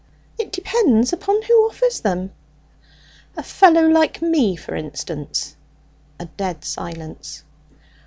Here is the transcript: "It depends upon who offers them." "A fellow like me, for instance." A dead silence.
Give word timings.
"It 0.39 0.51
depends 0.51 1.13
upon 1.13 1.43
who 1.43 1.53
offers 1.69 1.99
them." 1.99 2.31
"A 3.37 3.43
fellow 3.43 3.85
like 3.87 4.19
me, 4.19 4.55
for 4.55 4.73
instance." 4.75 5.55
A 6.19 6.25
dead 6.25 6.65
silence. 6.65 7.43